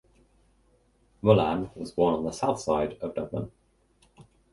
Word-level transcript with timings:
Mullan 1.21 1.69
was 1.77 1.91
born 1.91 2.15
on 2.15 2.23
the 2.23 2.31
Southside 2.31 2.93
of 3.01 3.13
Dublin. 3.13 3.51